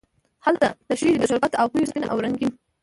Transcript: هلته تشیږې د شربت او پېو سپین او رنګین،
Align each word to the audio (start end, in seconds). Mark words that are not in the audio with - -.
هلته 0.45 0.67
تشیږې 0.87 1.19
د 1.19 1.23
شربت 1.29 1.53
او 1.61 1.67
پېو 1.71 1.87
سپین 1.89 2.03
او 2.11 2.17
رنګین، 2.25 2.51